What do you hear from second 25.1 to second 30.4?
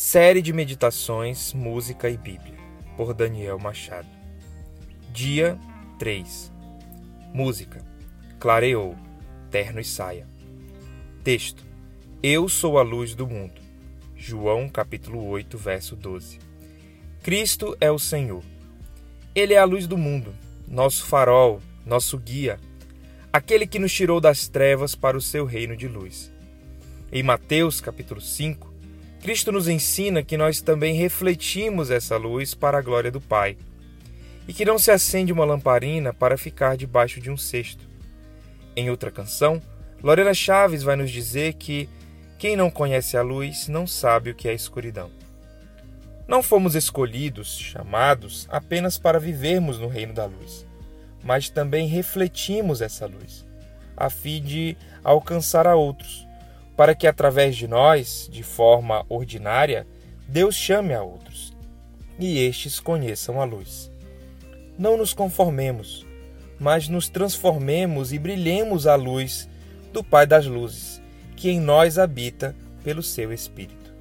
o seu reino de luz. Em Mateus capítulo 5, Cristo nos ensina que